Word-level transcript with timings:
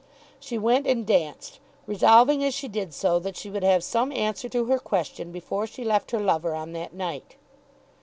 She 0.39 0.57
went 0.57 0.87
and 0.87 1.05
danced, 1.05 1.59
resolving 1.85 2.43
as 2.43 2.55
she 2.55 2.67
did 2.67 2.91
so 2.91 3.19
that 3.19 3.37
she 3.37 3.51
would 3.51 3.61
have 3.61 3.83
some 3.83 4.11
answer 4.11 4.49
to 4.49 4.65
her 4.65 4.79
question 4.79 5.31
before 5.31 5.67
she 5.67 5.83
left 5.83 6.09
her 6.09 6.19
lover 6.19 6.55
on 6.55 6.71
that 6.73 6.95
night. 6.95 7.35